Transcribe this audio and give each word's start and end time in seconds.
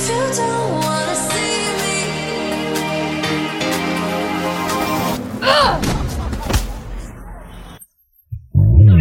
If 0.00 0.08
you 0.08 0.22
don't 0.36 0.70
wanna 0.82 1.14
see 1.14 1.62
me. 1.80 3.06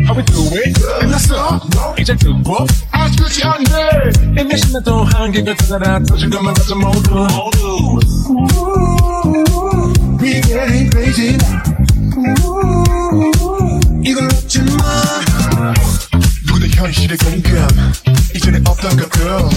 How 0.05 0.13
we 0.15 0.23
do 0.23 0.41
it? 0.53 0.73
끝났어 0.99 1.59
이제 1.99 2.15
두고 2.15 2.65
아주 2.91 3.23
끝이 3.23 3.43
안돼 3.43 4.41
이미 4.41 4.57
시간 4.57 4.83
또 4.83 5.03
한계가 5.03 5.53
다가라 5.55 5.99
터질것만 6.03 6.53
가져 6.53 6.75
모두 6.75 7.27
We 10.21 10.41
getting 10.41 10.89
crazy 10.91 11.37
이걸 14.03 14.23
놓지 14.27 14.61
마 14.61 15.23
누구나 16.47 16.67
현실의 16.67 17.17
공감 17.17 17.67
이전에 18.35 18.59
없던 18.67 18.97
것 18.97 19.11
girl 19.11 19.49